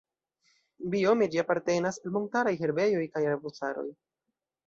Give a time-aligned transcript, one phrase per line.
[0.93, 3.87] Biome ĝi apartenas al montaraj herbejoj kaj arbustaroj.